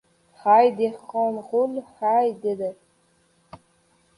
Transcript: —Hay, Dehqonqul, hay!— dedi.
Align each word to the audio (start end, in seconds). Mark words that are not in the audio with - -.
—Hay, 0.43 0.67
Dehqonqul, 0.77 1.75
hay!— 1.99 2.33
dedi. 2.47 2.71